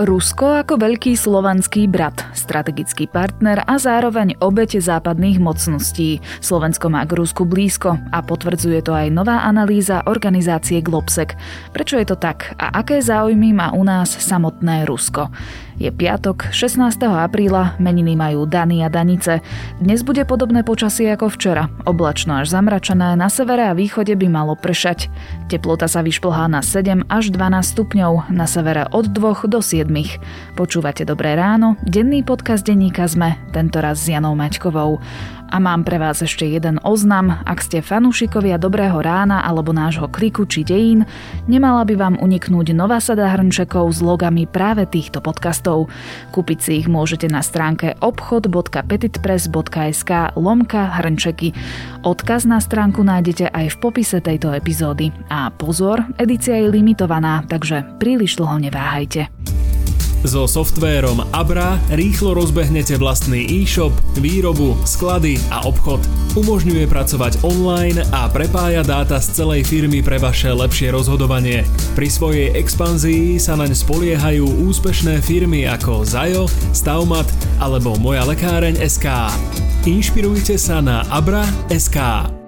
[0.00, 6.24] Rusko ako veľký slovanský brat, strategický partner a zároveň obete západných mocností.
[6.40, 11.36] Slovensko má k Rusku blízko a potvrdzuje to aj nová analýza organizácie Globsec.
[11.76, 15.28] Prečo je to tak a aké záujmy má u nás samotné Rusko?
[15.80, 16.92] Je piatok, 16.
[17.08, 19.40] apríla, meniny majú Dany a Danice.
[19.80, 21.72] Dnes bude podobné počasie ako včera.
[21.88, 25.08] Oblačno až zamračené, na severe a východe by malo pršať.
[25.48, 29.88] Teplota sa vyšplhá na 7 až 12 stupňov, na severe od 2 do 7.
[30.52, 35.00] Počúvate Dobré ráno, denný podcast denníka ZME, tentoraz s Janou Maťkovou.
[35.50, 37.42] A mám pre vás ešte jeden oznam.
[37.42, 41.02] Ak ste fanúšikovia Dobrého rána alebo nášho kliku či dejín,
[41.50, 45.90] nemala by vám uniknúť nová sada hrnčekov s logami práve týchto podcastov.
[46.30, 51.50] Kúpiť si ich môžete na stránke obchod.petitpress.sk lomka hrnčeky.
[52.06, 55.10] Odkaz na stránku nájdete aj v popise tejto epizódy.
[55.34, 59.26] A pozor, edícia je limitovaná, takže príliš dlho neváhajte.
[60.20, 66.04] So softvérom Abra rýchlo rozbehnete vlastný e-shop, výrobu, sklady a obchod.
[66.36, 71.64] Umožňuje pracovať online a prepája dáta z celej firmy pre vaše lepšie rozhodovanie.
[71.96, 76.44] Pri svojej expanzii sa naň spoliehajú úspešné firmy ako Zajo,
[76.76, 79.32] Staumat alebo Moja lekáreň SK.
[79.88, 82.39] Inšpirujte sa na Abra.sk.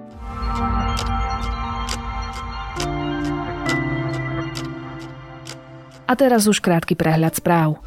[6.03, 7.79] A teraz už krátky prehľad správ.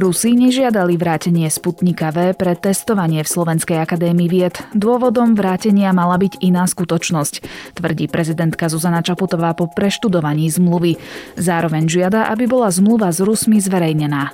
[0.00, 4.56] Rusi nežiadali vrátenie Sputnika V pre testovanie v Slovenskej akadémii vied.
[4.72, 7.42] Dôvodom vrátenia mala byť iná skutočnosť,
[7.74, 10.94] tvrdí prezidentka Zuzana Čaputová po preštudovaní zmluvy.
[11.34, 14.32] Zároveň žiada, aby bola zmluva s Rusmi zverejnená.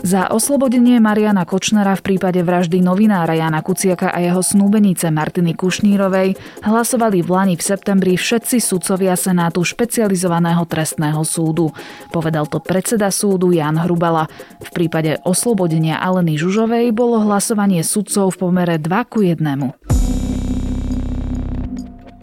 [0.00, 6.40] Za oslobodenie Mariana Kočnera v prípade vraždy novinára Jana Kuciaka a jeho snúbenice Martiny Kušnírovej
[6.64, 11.76] hlasovali v Lani v septembri všetci sudcovia Senátu špecializovaného trestného súdu.
[12.08, 14.24] Povedal to predseda súdu Jan Hrubala.
[14.64, 19.79] V prípade oslobodenia Aleny Žužovej bolo hlasovanie sudcov v pomere 2 ku 1.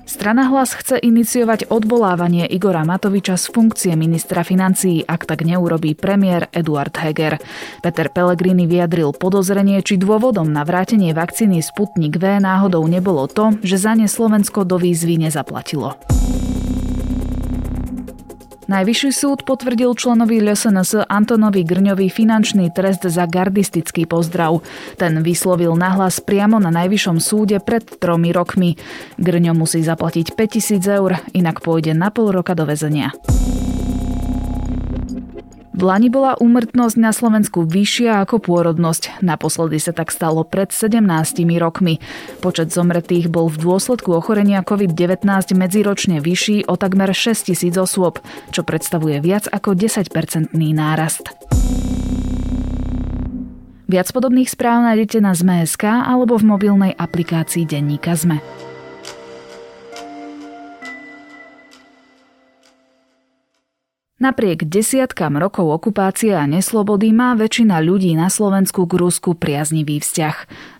[0.07, 6.47] Strana hlas chce iniciovať odvolávanie Igora Matoviča z funkcie ministra financií, ak tak neurobí premiér
[6.55, 7.35] Eduard Heger.
[7.83, 13.75] Peter Pellegrini vyjadril podozrenie, či dôvodom na vrátenie vakcíny Sputnik V náhodou nebolo to, že
[13.75, 15.99] za ne Slovensko do výzvy nezaplatilo.
[18.67, 24.59] Najvyšší súd potvrdil členovi LSNS Antonovi Grňovi finančný trest za gardistický pozdrav.
[24.99, 28.75] Ten vyslovil nahlas priamo na Najvyššom súde pred tromi rokmi.
[29.15, 33.15] Grňo musí zaplatiť 5000 eur, inak pôjde na pol roka do väzenia.
[35.77, 39.21] V Lani bola úmrtnosť na Slovensku vyššia ako pôrodnosť.
[39.21, 41.05] Naposledy sa tak stalo pred 17
[41.61, 42.01] rokmi.
[42.41, 45.21] Počet zomretých bol v dôsledku ochorenia COVID-19
[45.53, 48.17] medziročne vyšší o takmer 6 tisíc osôb,
[48.49, 51.29] čo predstavuje viac ako 10-percentný nárast.
[53.85, 58.66] Viac podobných správ nájdete na ZME.sk alebo v mobilnej aplikácii Denníka ZME.
[64.17, 70.35] Napriek desiatkam rokov okupácie a neslobody má väčšina ľudí na Slovensku k Rusku priaznivý vzťah.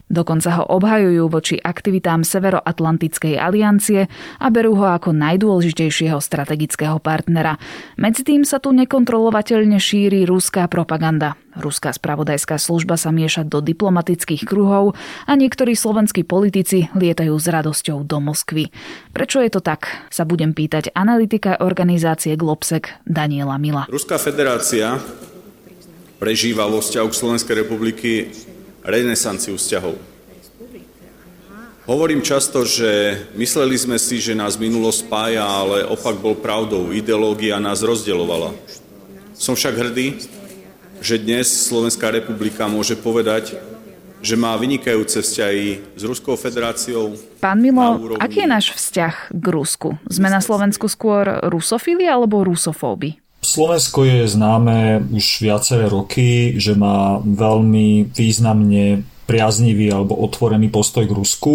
[0.08, 4.08] Dokonca ho obhajujú voči aktivitám Severoatlantickej aliancie
[4.40, 7.60] a berú ho ako najdôležitejšieho strategického partnera.
[8.00, 11.36] Medzi tým sa tu nekontrolovateľne šíri ruská propaganda.
[11.60, 14.96] Ruská spravodajská služba sa mieša do diplomatických kruhov
[15.28, 18.72] a niektorí slovenskí politici lietajú s radosťou do Moskvy.
[19.12, 23.90] Prečo je to tak, sa budem pýtať analytika organizácie Globsec Daniela Mila.
[23.92, 25.02] Ruská federácia
[26.22, 28.12] prežíva vo vzťahu k Slovenskej republiky
[28.88, 30.00] renesanciu vzťahov.
[31.88, 36.92] Hovorím často, že mysleli sme si, že nás minulo spája, ale opak bol pravdou.
[36.92, 38.52] Ideológia nás rozdeľovala.
[39.36, 40.20] Som však hrdý,
[41.00, 43.56] že dnes Slovenská republika môže povedať,
[44.20, 47.16] že má vynikajúce vzťahy s Ruskou federáciou.
[47.40, 49.96] Pán Milo, aký je náš vzťah k Rusku?
[50.10, 53.22] Sme na Slovensku skôr rusofili alebo rusofóby?
[53.42, 61.14] Slovensko je známe už viaceré roky, že má veľmi významne priaznivý alebo otvorený postoj k
[61.14, 61.54] Rusku,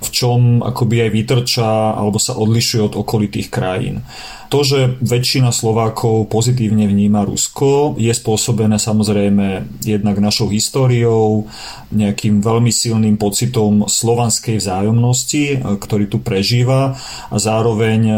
[0.00, 4.06] v čom akoby aj vytrča alebo sa odlišuje od okolitých krajín.
[4.50, 11.46] To, že väčšina Slovákov pozitívne vníma Rusko, je spôsobené samozrejme jednak našou históriou,
[11.94, 16.98] nejakým veľmi silným pocitom slovanskej vzájomnosti, e, ktorý tu prežíva
[17.30, 18.14] a zároveň e,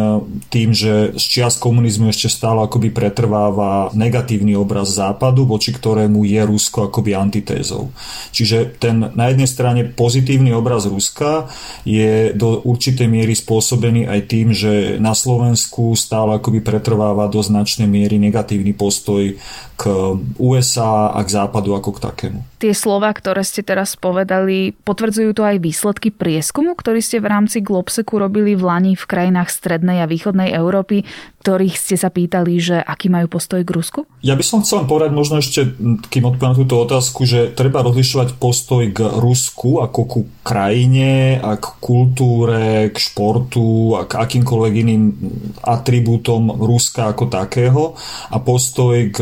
[0.49, 6.41] tým, že z čias komunizmu ešte stále akoby pretrváva negatívny obraz západu, voči ktorému je
[6.49, 7.93] Rusko akoby antitézou.
[8.33, 11.53] Čiže ten na jednej strane pozitívny obraz Ruska
[11.85, 17.43] je do určitej miery spôsobený aj tým, že na Slovensku stále stále akoby pretrváva do
[17.43, 19.35] značnej miery negatívny postoj
[19.83, 22.39] k USA a k západu ako k takému.
[22.63, 27.59] Tie slova, ktoré ste teraz povedali, potvrdzujú to aj výsledky prieskumu, ktorý ste v rámci
[27.59, 31.03] Globseku robili v Lani v krajinách strednej a východnej Európy,
[31.43, 34.07] ktorých ste sa pýtali, že aký majú postoj k Rusku?
[34.23, 35.75] Ja by som chcel povedať možno ešte,
[36.07, 41.67] kým odpoviem túto otázku, že treba rozlišovať postoj k Rusku ako ku krajine, a k
[41.83, 45.03] kultúre, k športu a k akýmkoľvek iným
[45.67, 47.99] atribútom Ruska ako takého
[48.31, 49.19] a postoj k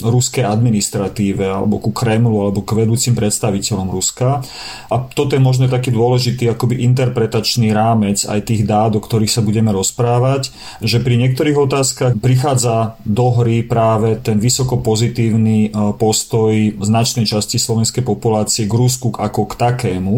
[0.00, 4.42] ruskej administratíve alebo ku Kremlu alebo k vedúcim predstaviteľom Ruska.
[4.88, 9.44] A toto je možno taký dôležitý akoby interpretačný rámec aj tých dát, o ktorých sa
[9.44, 10.50] budeme rozprávať,
[10.82, 17.60] že pri niektorých otázkach prichádza do hry práve ten vysoko pozitívny e, postoj značnej časti
[17.60, 20.16] slovenskej populácie k Rusku ako k takému,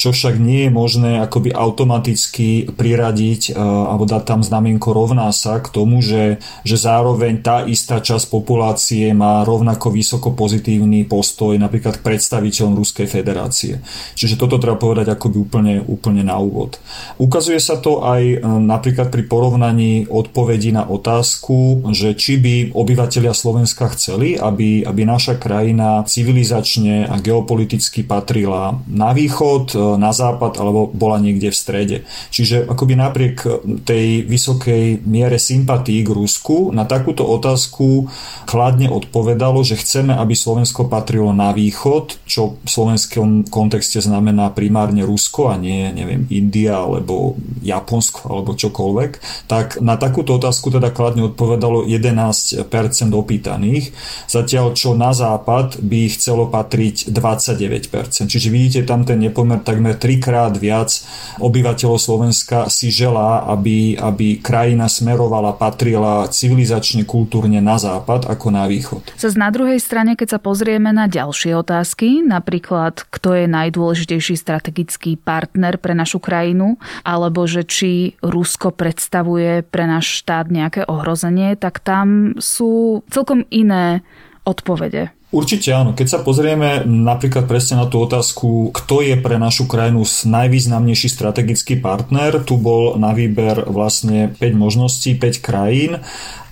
[0.00, 5.60] čo však nie je možné akoby automaticky priradiť e, alebo dať tam znamienko rovná sa
[5.60, 11.98] k tomu, že, že zároveň tá istá časť populácie má rovnako vysoko pozitívny postoj napríklad
[11.98, 13.82] k predstaviteľom Ruskej federácie.
[14.14, 16.78] Čiže toto treba povedať akoby úplne, úplne na úvod.
[17.18, 23.34] Ukazuje sa to aj e, napríklad pri porovnaní odpovedí na otázku, že či by obyvateľia
[23.34, 30.62] Slovenska chceli, aby, aby naša krajina civilizačne a geopoliticky patrila na východ, e, na západ
[30.62, 31.96] alebo bola niekde v strede.
[32.30, 33.36] Čiže akoby napriek
[33.82, 38.06] tej vysokej miere sympatí k Rusku na takúto otázku
[38.46, 45.02] chladne odpovedalo, že chceme, aby Slovensko patrilo na východ, čo v slovenskom kontexte znamená primárne
[45.02, 47.34] Rusko a nie, neviem, India alebo
[47.66, 49.10] Japonsko alebo čokoľvek,
[49.50, 52.62] tak na takúto otázku teda kladne odpovedalo 11%
[53.10, 53.90] opýtaných,
[54.28, 58.28] zatiaľ čo na západ by chcelo patriť 29%.
[58.28, 60.92] Čiže vidíte tam ten nepomer takmer trikrát viac
[61.40, 68.67] obyvateľov Slovenska si želá, aby, aby krajina smerovala, patrila civilizačne, kultúrne na západ ako na
[68.68, 69.16] východ.
[69.16, 75.16] Zas na druhej strane, keď sa pozrieme na ďalšie otázky, napríklad kto je najdôležitejší strategický
[75.16, 81.80] partner pre našu krajinu, alebo že či Rusko predstavuje pre náš štát nejaké ohrozenie, tak
[81.80, 84.04] tam sú celkom iné
[84.44, 85.16] odpovede.
[85.28, 85.92] Určite áno.
[85.92, 91.84] Keď sa pozrieme napríklad presne na tú otázku, kto je pre našu krajinu najvýznamnejší strategický
[91.84, 96.00] partner, tu bol na výber vlastne 5 možností, 5 krajín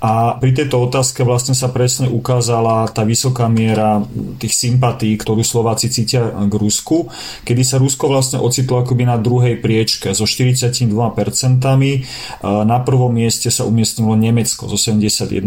[0.06, 4.06] a pri tejto otázke vlastne sa presne ukázala tá vysoká miera
[4.38, 7.10] tých sympatí, ktorú Slováci cítia k Rusku,
[7.42, 10.94] kedy sa Rusko vlastne ocitlo akoby na druhej priečke so 42%.
[12.46, 15.42] Na prvom mieste sa umiestnilo Nemecko so 71%.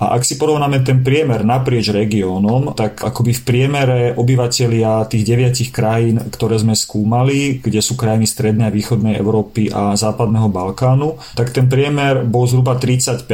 [0.00, 5.68] A ak si porovnáme ten priemer naprieč regiónom, tak akoby v priemere obyvateľia tých deviatich
[5.68, 11.52] krajín, ktoré sme skúmali, kde sú krajiny strednej a východnej Európy a západného Balkánu, tak
[11.52, 13.26] ten priemer bol zhruba 30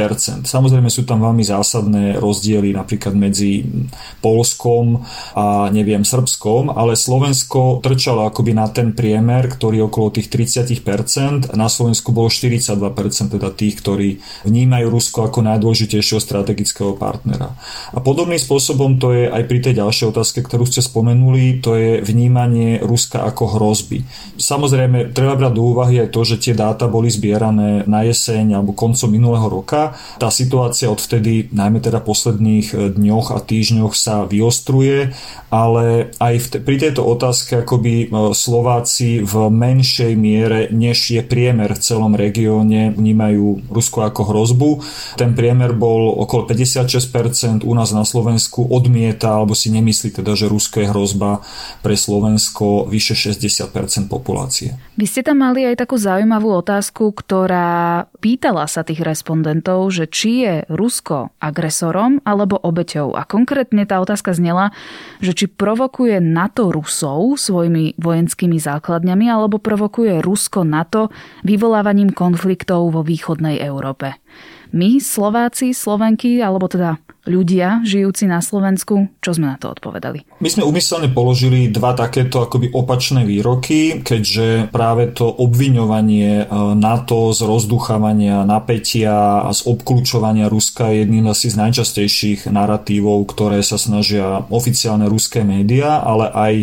[0.47, 3.61] Samozrejme sú tam veľmi zásadné rozdiely napríklad medzi
[4.23, 5.05] Polskom
[5.37, 11.53] a neviem Srbskom, ale Slovensko trčalo akoby na ten priemer, ktorý je okolo tých 30%.
[11.53, 12.71] Na Slovensku bolo 42%
[13.31, 14.09] teda tých, ktorí
[14.45, 17.53] vnímajú Rusko ako najdôležitejšieho strategického partnera.
[17.91, 21.91] A podobným spôsobom to je aj pri tej ďalšej otázke, ktorú ste spomenuli, to je
[22.01, 24.05] vnímanie Ruska ako hrozby.
[24.37, 28.77] Samozrejme, treba brať do úvahy aj to, že tie dáta boli zbierané na jeseň alebo
[28.77, 29.80] koncom minulého roka
[30.21, 35.13] tá situácia odvtedy, najmä teda posledných e, dňoch a týždňoch sa vyostruje,
[35.49, 41.21] ale aj v te, pri tejto otázke akoby e, Slováci v menšej miere, než je
[41.25, 44.69] priemer v celom regióne, vnímajú Rusko ako hrozbu.
[45.17, 50.51] Ten priemer bol okolo 56%, u nás na Slovensku odmieta alebo si nemyslí teda, že
[50.51, 51.41] Rusko je hrozba
[51.79, 54.77] pre Slovensko vyše 60% populácie.
[55.01, 60.45] Vy ste tam mali aj takú zaujímavú otázku, ktorá pýtala sa tých respondentov, že či
[60.45, 63.17] je Rusko agresorom alebo obeťou.
[63.17, 64.69] A konkrétne tá otázka znela,
[65.17, 71.09] že či provokuje NATO Rusov svojimi vojenskými základňami alebo provokuje Rusko NATO
[71.49, 74.21] vyvolávaním konfliktov vo východnej Európe.
[74.71, 76.95] My, Slováci, Slovenky, alebo teda
[77.27, 80.25] ľudia žijúci na Slovensku, čo sme na to odpovedali?
[80.41, 86.45] My sme umyselne položili dva takéto akoby opačné výroky, keďže práve to obviňovanie e,
[86.79, 93.61] NATO z rozduchávania napätia a z obklúčovania Ruska je jedným asi z najčastejších narratívov, ktoré
[93.61, 96.53] sa snažia oficiálne ruské médiá, ale aj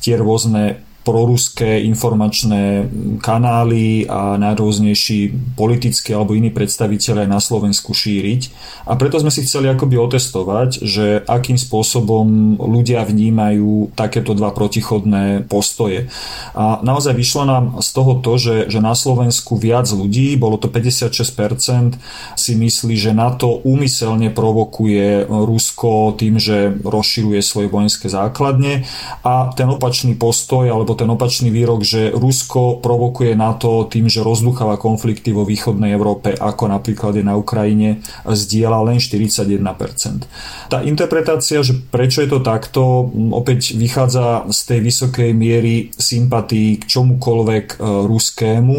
[0.00, 2.84] tie rôzne proruské informačné
[3.24, 8.52] kanály a najrôznejší politickí alebo iní predstaviteľe na Slovensku šíriť.
[8.84, 15.48] A preto sme si chceli akoby otestovať, že akým spôsobom ľudia vnímajú takéto dva protichodné
[15.48, 16.12] postoje.
[16.52, 20.68] A naozaj vyšlo nám z toho to, že, že na Slovensku viac ľudí, bolo to
[20.68, 21.96] 56%,
[22.36, 28.84] si myslí, že na to úmyselne provokuje Rusko tým, že rozširuje svoje vojenské základne
[29.24, 34.26] a ten opačný postoj alebo ten opačný výrok, že Rusko provokuje na to tým, že
[34.26, 40.26] rozducháva konflikty vo východnej Európe, ako napríklad je na Ukrajine, zdieľa len 41%.
[40.66, 46.84] Tá interpretácia, že prečo je to takto, opäť vychádza z tej vysokej miery sympatí k
[46.88, 47.76] čomukoľvek e,
[48.08, 48.78] ruskému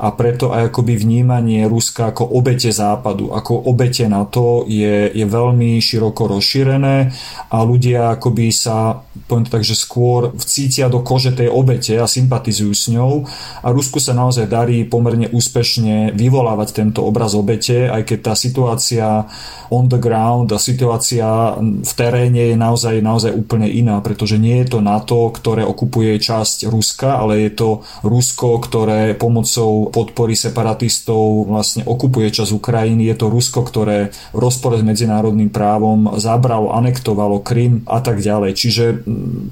[0.00, 5.26] a preto aj akoby vnímanie Ruska ako obete západu, ako obete na to je, je
[5.28, 7.12] veľmi široko rozšírené
[7.52, 12.06] a ľudia akoby sa, poviem to tak, že skôr vcítia do kože tej obete a
[12.06, 13.26] sympatizujú s ňou
[13.60, 19.26] a Rusku sa naozaj darí pomerne úspešne vyvolávať tento obraz obete, aj keď tá situácia
[19.70, 24.76] on the ground a situácia v teréne je naozaj, naozaj úplne iná, pretože nie je
[24.76, 27.68] to NATO, ktoré okupuje časť Ruska, ale je to
[28.02, 34.74] Rusko, ktoré pomocou podpory separatistov vlastne okupuje časť Ukrajiny, je to Rusko, ktoré v rozpore
[34.74, 38.58] s medzinárodným právom zabralo, anektovalo Krym a tak ďalej.
[38.58, 38.84] Čiže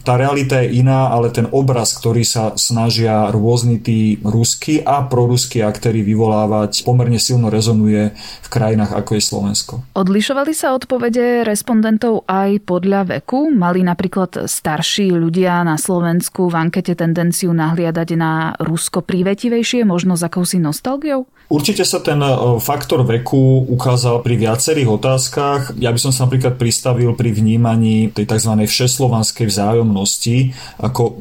[0.03, 5.65] tá realita je iná, ale ten obraz, ktorý sa snažia rôzni tí ruskí a proruskí
[5.65, 9.75] aktéry vyvolávať, pomerne silno rezonuje v krajinách ako je Slovensko.
[9.95, 13.49] Odlišovali sa odpovede respondentov aj podľa veku?
[13.53, 20.27] Mali napríklad starší ľudia na Slovensku v ankete tendenciu nahliadať na Rusko prívetivejšie, možno s
[20.27, 21.29] akousi nostalgiou?
[21.49, 25.73] Určite sa ten e, faktor veku ukázal pri viacerých otázkach.
[25.81, 28.53] Ja by som sa napríklad pristavil pri vnímaní tej tzv.
[28.69, 30.53] všeslovanskej vzájomnosti.
[30.77, 31.17] Ako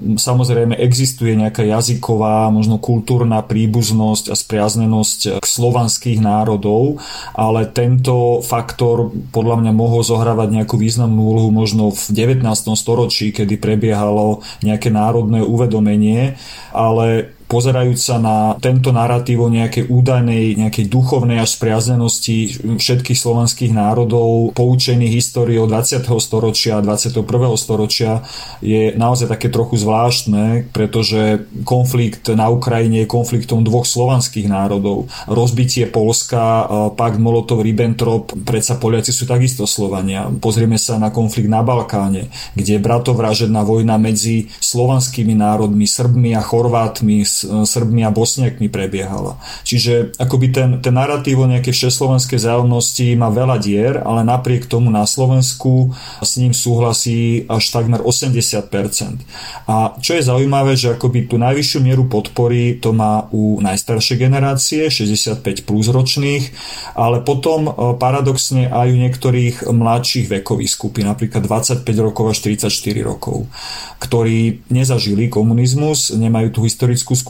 [0.57, 6.97] samozrejme existuje nejaká jazyková, možno kultúrna príbuznosť a spriaznenosť k slovanských národov,
[7.37, 12.41] ale tento faktor podľa mňa mohol zohrávať nejakú významnú úlohu možno v 19.
[12.73, 16.41] storočí, kedy prebiehalo nejaké národné uvedomenie,
[16.73, 23.71] ale pozerajúc sa na tento narratív o nejakej údajnej, nejakej duchovnej až spriaznenosti všetkých slovanských
[23.71, 26.03] národov, poučených históriou 20.
[26.19, 27.23] storočia a 21.
[27.55, 28.27] storočia
[28.59, 35.07] je naozaj také trochu zvláštne, pretože konflikt na Ukrajine je konfliktom dvoch slovanských národov.
[35.25, 36.67] Rozbitie Polska,
[36.99, 40.27] pakt Molotov-Ribbentrop, predsa Poliaci sú takisto Slovania.
[40.27, 42.27] Pozrieme sa na konflikt na Balkáne,
[42.59, 49.37] kde je bratovražedná vojna medzi slovanskými národmi, Srbmi a Chorvátmi, Srbmi a Bosniakmi prebiehala.
[49.67, 54.89] Čiže akoby ten, ten narratív o nejakej všeslovenskej zájomnosti má veľa dier, ale napriek tomu
[54.89, 55.91] na Slovensku
[56.23, 59.21] s ním súhlasí až takmer 80%.
[59.67, 64.87] A čo je zaujímavé, že akoby tú najvyššiu mieru podpory to má u najstaršej generácie,
[64.87, 66.49] 65 plus ročných,
[66.95, 72.71] ale potom e, paradoxne aj u niektorých mladších vekových skupín, napríklad 25 rokov až 34
[73.03, 73.45] rokov,
[73.99, 77.26] ktorí nezažili komunizmus, nemajú tú historickú skúsenosť,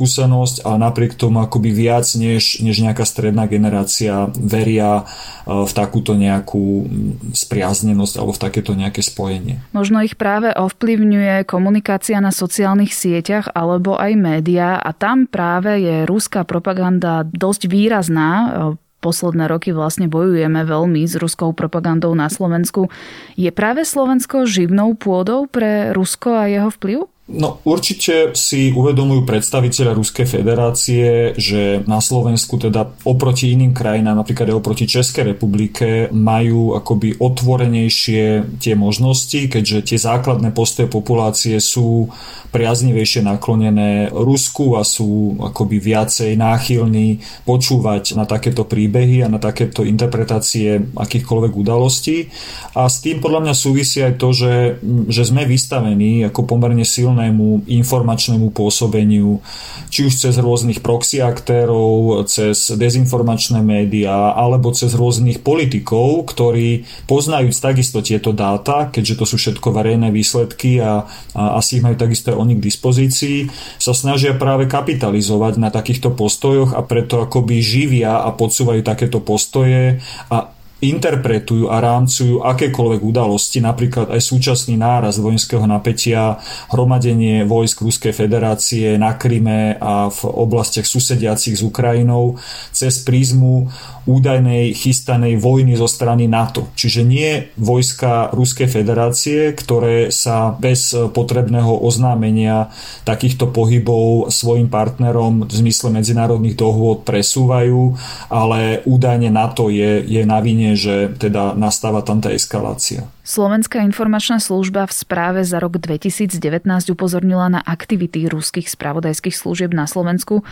[0.62, 6.86] ale napriek tomu akoby viac než, než nejaká stredná generácia veria e, v takúto nejakú
[7.34, 9.64] spriaznenosť alebo v takéto nejaké spojenie.
[9.74, 15.96] Možno ich práve ovplyvňuje komunikácia na sociálnych sieťach alebo aj médiá a tam práve je
[16.06, 22.90] ruská propaganda dosť výrazná posledné roky vlastne bojujeme veľmi s ruskou propagandou na Slovensku.
[23.38, 27.06] Je práve Slovensko živnou pôdou pre Rusko a jeho vplyv?
[27.28, 34.48] No určite si uvedomujú predstaviteľa Ruskej federácie, že na Slovensku teda oproti iným krajinám, napríklad
[34.48, 42.08] aj oproti Českej republike, majú akoby otvorenejšie tie možnosti, keďže tie základné postoje populácie sú
[42.48, 49.84] priaznivejšie naklonené Rusku a sú akoby viacej náchylní počúvať na takéto príbehy a na takéto
[49.84, 52.32] interpretácie akýchkoľvek udalostí.
[52.72, 54.80] A s tým podľa mňa súvisí aj to, že,
[55.12, 59.42] že sme vystavení ako pomerne silné silnému informačnému pôsobeniu,
[59.90, 67.50] či už cez rôznych proxy aktérov, cez dezinformačné médiá, alebo cez rôznych politikov, ktorí poznajú
[67.58, 72.30] takisto tieto dáta, keďže to sú všetko verejné výsledky a, a asi ich majú takisto
[72.30, 73.38] aj oni k dispozícii,
[73.82, 79.98] sa snažia práve kapitalizovať na takýchto postojoch a preto akoby živia a podsúvajú takéto postoje
[80.30, 86.38] a interpretujú a rámcujú akékoľvek udalosti, napríklad aj súčasný náraz vojenského napätia,
[86.70, 92.38] hromadenie vojsk Ruskej federácie na Kryme a v oblastiach susediacich s Ukrajinou
[92.70, 93.74] cez prízmu
[94.08, 96.72] údajnej chystanej vojny zo strany NATO.
[96.80, 102.72] Čiže nie vojska Ruskej federácie, ktoré sa bez potrebného oznámenia
[103.04, 108.00] takýchto pohybov svojim partnerom v zmysle medzinárodných dohôd presúvajú,
[108.32, 113.08] ale údajne NATO je, je na vine, že teda nastáva tam tá eskalácia.
[113.22, 119.86] Slovenská informačná služba v správe za rok 2019 upozornila na aktivity ruských spravodajských služieb na
[119.86, 120.44] Slovensku.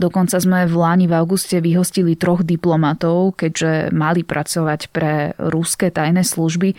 [0.00, 6.24] Dokonca sme v Láni v auguste vyhostili troch diplomatov, keďže mali pracovať pre ruské tajné
[6.24, 6.74] služby.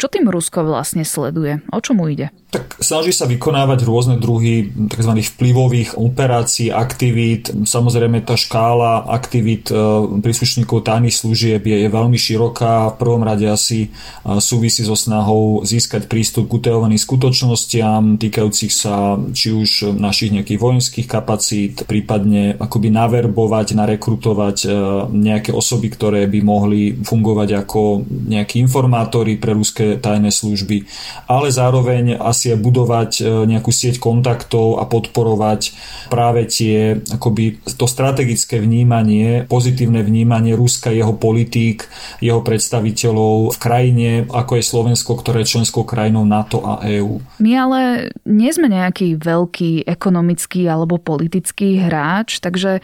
[0.00, 1.60] Čo tým Rusko vlastne sleduje?
[1.70, 2.32] O čom mu ide?
[2.52, 5.12] Tak snaží sa vykonávať rôzne druhy tzv.
[5.24, 7.48] vplyvových operácií, aktivít.
[7.48, 9.80] Samozrejme tá škála aktivít e,
[10.20, 12.92] príslušníkov tajných služieb je, je veľmi široká.
[12.92, 19.16] V prvom rade asi e, súvisí so snahou získať prístup k utajovaným skutočnostiam týkajúcich sa
[19.32, 24.68] či už našich nejakých vojenských kapacít, prípadne akoby naverbovať, narekrutovať e,
[25.08, 30.84] nejaké osoby, ktoré by mohli fungovať ako nejakí informátori pre ruské tajné služby,
[31.32, 35.74] ale zároveň asi je budovať e, nejakú sieť kontaktov a podporovať
[36.10, 41.86] práve tie, akoby to strategické vnímanie, pozitívne vnímanie Ruska, jeho politík,
[42.18, 47.22] jeho predstaviteľov v krajine, ako je Slovensko, ktoré je členskou krajinou NATO a EÚ.
[47.38, 47.80] My ale
[48.26, 52.82] nie sme nejaký veľký ekonomický alebo politický hráč, takže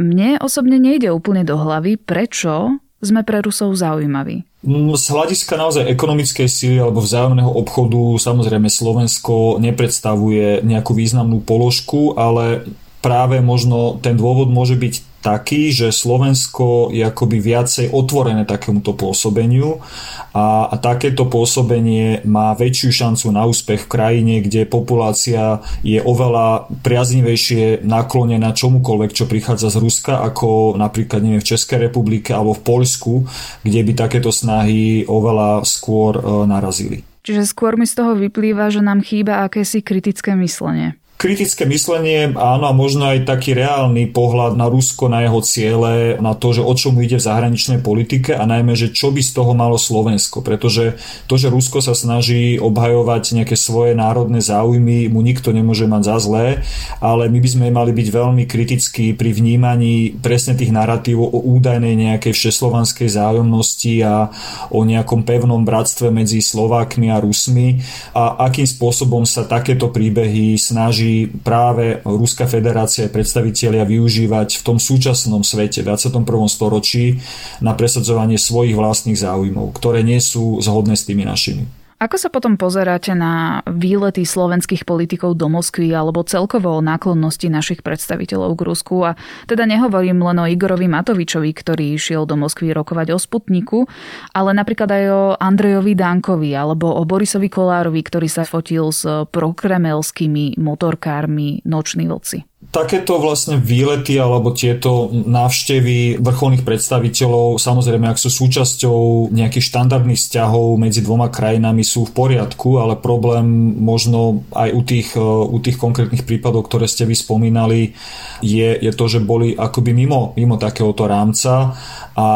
[0.00, 4.44] mne osobne nejde úplne do hlavy, prečo sme pre Rusov zaujímaví.
[4.64, 12.14] Mm, z hľadiska naozaj ekonomickej síly alebo vzájomného obchodu samozrejme Slovensko nepredstavuje nejakú významnú položku,
[12.14, 12.68] ale
[13.00, 19.84] práve možno ten dôvod môže byť taký, že Slovensko je akoby viacej otvorené takémuto pôsobeniu
[20.32, 26.72] a, a takéto pôsobenie má väčšiu šancu na úspech v krajine, kde populácia je oveľa
[26.80, 32.64] priaznivejšie naklonená čomukoľvek, čo prichádza z Ruska, ako napríklad neviem, v Českej republike alebo v
[32.64, 33.14] Poľsku,
[33.60, 37.04] kde by takéto snahy oveľa skôr e, narazili.
[37.20, 42.64] Čiže skôr mi z toho vyplýva, že nám chýba akési kritické myslenie kritické myslenie, áno,
[42.64, 46.72] a možno aj taký reálny pohľad na Rusko, na jeho ciele, na to, že o
[46.72, 50.40] čom ide v zahraničnej politike a najmä, že čo by z toho malo Slovensko.
[50.40, 50.96] Pretože
[51.28, 56.16] to, že Rusko sa snaží obhajovať nejaké svoje národné záujmy, mu nikto nemôže mať za
[56.24, 56.64] zlé,
[57.04, 62.00] ale my by sme mali byť veľmi kritickí pri vnímaní presne tých narratívov o údajnej
[62.00, 64.32] nejakej všeslovanskej zájomnosti a
[64.72, 67.76] o nejakom pevnom bratstve medzi Slovákmi a Rusmi
[68.16, 71.09] a akým spôsobom sa takéto príbehy snaží
[71.44, 76.22] práve Ruská federácia a predstavitelia využívať v tom súčasnom svete, v 21.
[76.46, 77.18] storočí
[77.64, 81.79] na presadzovanie svojich vlastných záujmov, ktoré nie sú zhodné s tými našimi.
[82.00, 87.84] Ako sa potom pozeráte na výlety slovenských politikov do Moskvy alebo celkovo o náklonnosti našich
[87.84, 89.04] predstaviteľov k Rusku?
[89.04, 93.84] A teda nehovorím len o Igorovi Matovičovi, ktorý išiel do Moskvy rokovať o Sputniku,
[94.32, 100.56] ale napríklad aj o Andrejovi Dankovi alebo o Borisovi Kolárovi, ktorý sa fotil s prokremelskými
[100.56, 109.32] motorkármi Noční vlci takéto vlastne výlety alebo tieto návštevy vrcholných predstaviteľov, samozrejme, ak sú súčasťou
[109.32, 113.48] nejakých štandardných vzťahov medzi dvoma krajinami, sú v poriadku, ale problém
[113.80, 117.96] možno aj u tých, e, u tých konkrétnych prípadov, ktoré ste vy spomínali,
[118.44, 121.72] je, je to, že boli akoby mimo, mimo takéhoto rámca
[122.12, 122.28] a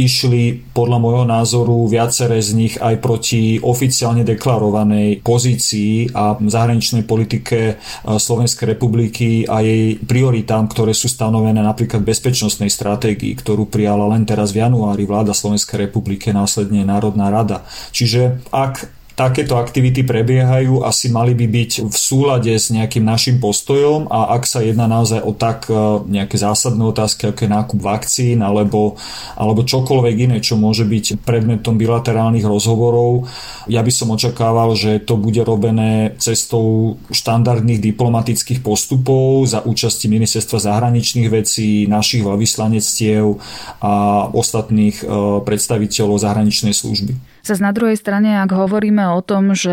[0.00, 7.58] išli podľa môjho názoru viaceré z nich aj proti oficiálne deklarovanej pozícii a zahraničnej politike
[7.68, 7.74] e,
[8.16, 14.54] Slovenskej republiky a jej prioritám, ktoré sú stanovené napríklad bezpečnostnej stratégii, ktorú prijala len teraz
[14.54, 17.66] v januári vláda Slovenskej republiky, následne Národná rada.
[17.90, 24.12] Čiže ak takéto aktivity prebiehajú, asi mali by byť v súlade s nejakým našim postojom
[24.12, 25.74] a ak sa jedná naozaj o tak e,
[26.04, 29.00] nejaké zásadné otázky, ako je nákup vakcín alebo,
[29.32, 33.24] alebo čokoľvek iné, čo môže byť predmetom bilaterálnych rozhovorov,
[33.72, 40.60] ja by som očakával, že to bude robené cestou štandardných diplomatických postupov za účasti ministerstva
[40.60, 43.40] zahraničných vecí, našich veľvyslanectiev
[43.80, 45.04] a ostatných e,
[45.40, 47.25] predstaviteľov zahraničnej služby.
[47.46, 49.70] Zas na druhej strane, ak hovoríme o tom, že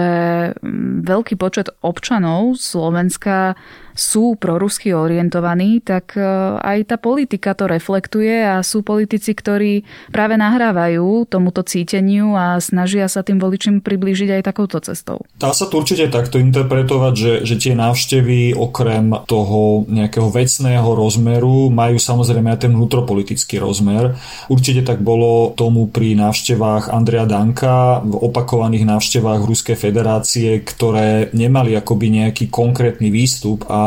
[0.54, 3.58] mm, veľký počet občanov Slovenska
[3.94, 6.26] sú prorusky orientovaní, tak e,
[6.58, 13.06] aj tá politika to reflektuje a sú politici, ktorí práve nahrávajú tomuto cíteniu a snažia
[13.06, 15.22] sa tým voličom priblížiť aj takouto cestou.
[15.38, 21.70] Dá sa to určite takto interpretovať, že, že tie návštevy okrem toho nejakého vecného rozmeru
[21.70, 24.18] majú samozrejme aj ten vnútropolitický rozmer.
[24.50, 31.78] Určite tak bolo tomu pri návštevách Andrea Danka, v opakovaných návštevách Ruskej federácie, ktoré nemali
[31.78, 33.83] akoby nejaký konkrétny výstup a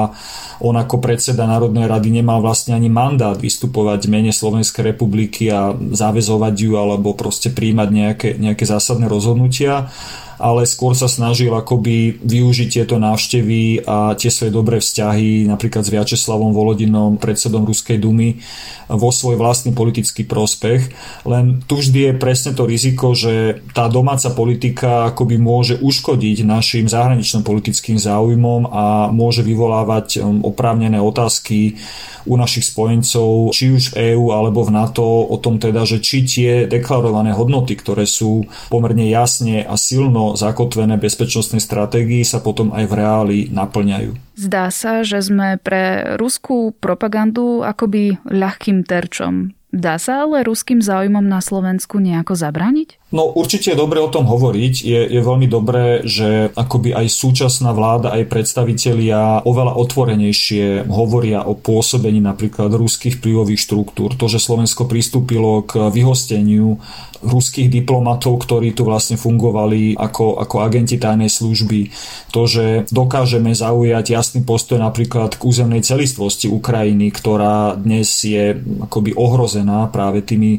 [0.61, 5.73] on ako predseda Národnej rady nemal vlastne ani mandát vystupovať v mene Slovenskej republiky a
[5.77, 9.93] záväzovať ju alebo proste príjmať nejaké, nejaké zásadné rozhodnutia
[10.37, 15.93] ale skôr sa snažil akoby využiť tieto návštevy a tie svoje dobré vzťahy napríklad s
[15.93, 18.41] Viačeslavom Volodinom, predsedom Ruskej dumy,
[18.87, 20.95] vo svoj vlastný politický prospech.
[21.27, 26.87] Len tu vždy je presne to riziko, že tá domáca politika akoby môže uškodiť našim
[26.87, 31.83] zahraničným politickým záujmom a môže vyvolávať um, oprávnené otázky
[32.27, 36.27] u našich spojencov, či už v EÚ alebo v NATO, o tom teda, že či
[36.27, 42.85] tie deklarované hodnoty, ktoré sú pomerne jasne a silno zakotvené bezpečnostnej stratégii sa potom aj
[42.89, 44.35] v reáli naplňajú.
[44.35, 49.55] Zdá sa, že sme pre ruskú propagandu akoby ľahkým terčom.
[49.77, 53.06] Dá sa ale ruským záujmom na Slovensku nejako zabraniť?
[53.07, 54.75] No určite je dobre o tom hovoriť.
[54.83, 61.55] Je, je veľmi dobré, že akoby aj súčasná vláda, aj predstavitelia oveľa otvorenejšie hovoria o
[61.55, 64.19] pôsobení napríklad ruských vplyvových štruktúr.
[64.19, 66.83] To, že Slovensko pristúpilo k vyhosteniu
[67.23, 71.95] ruských diplomatov, ktorí tu vlastne fungovali ako, ako agenti tajnej služby.
[72.35, 79.15] To, že dokážeme zaujať jasný postoj napríklad k územnej celistvosti Ukrajiny, ktorá dnes je akoby
[79.15, 80.59] ohrozená práve tými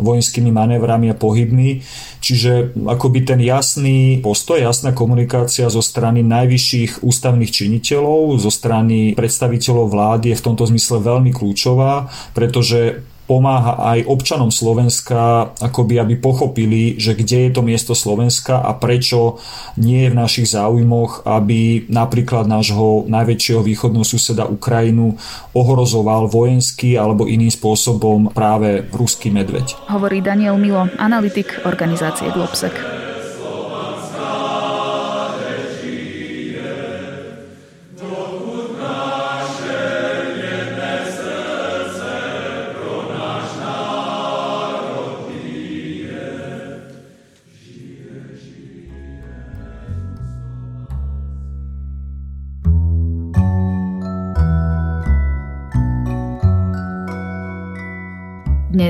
[0.00, 1.84] vojenskými manévrami a pohybmi.
[2.20, 9.86] Čiže akoby ten jasný postoj, jasná komunikácia zo strany najvyšších ústavných činiteľov, zo strany predstaviteľov
[9.88, 16.98] vlády je v tomto zmysle veľmi kľúčová, pretože pomáha aj občanom Slovenska, akoby aby pochopili,
[16.98, 19.38] že kde je to miesto Slovenska a prečo
[19.78, 25.14] nie je v našich záujmoch, aby napríklad nášho najväčšieho východného suseda Ukrajinu
[25.54, 29.78] ohrozoval vojenský alebo iným spôsobom práve ruský medveď.
[29.86, 32.99] Hovorí Daniel Milo, analytik organizácie Globsec.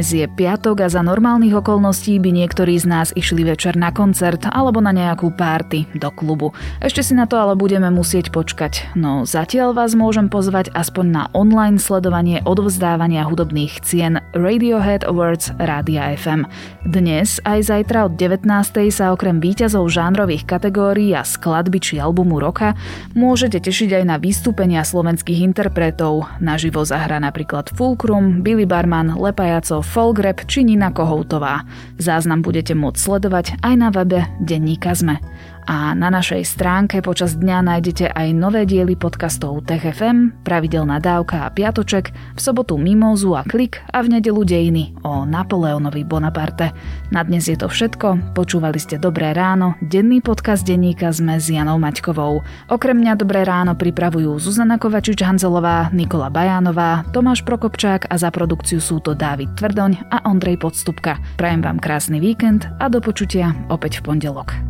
[0.01, 4.49] Dnes je piatok a za normálnych okolností by niektorí z nás išli večer na koncert
[4.49, 6.57] alebo na nejakú párty do klubu.
[6.81, 8.97] Ešte si na to ale budeme musieť počkať.
[8.97, 16.17] No zatiaľ vás môžem pozvať aspoň na online sledovanie odovzdávania hudobných cien Radiohead Awards Rádia
[16.17, 16.49] FM.
[16.89, 18.49] Dnes aj zajtra od 19.
[18.89, 22.73] sa okrem výťazov žánrových kategórií a skladby či albumu roka
[23.13, 26.25] môžete tešiť aj na vystúpenia slovenských interpretov.
[26.41, 31.67] Naživo zahra napríklad Fulcrum, Billy Barman, Lepajacov, Folgrep či Nina Kohoutová.
[31.99, 35.19] Záznam budete môcť sledovať aj na webe Denníka Zme
[35.67, 41.53] a na našej stránke počas dňa nájdete aj nové diely podcastov TechFM, Pravidelná dávka a
[41.53, 46.73] Piatoček, v sobotu Mimozu a Klik a v nedelu Dejiny o Napoleonovi Bonaparte.
[47.11, 51.77] Na dnes je to všetko, počúvali ste Dobré ráno, denný podcast denníka sme s Janou
[51.83, 52.41] Maťkovou.
[52.71, 59.03] Okrem mňa Dobré ráno pripravujú Zuzana Kovačič-Hanzelová, Nikola Bajánová, Tomáš Prokopčák a za produkciu sú
[59.03, 61.19] to Dávid Tvrdoň a Ondrej Podstupka.
[61.35, 64.70] Prajem vám krásny víkend a do počutia opäť v pondelok.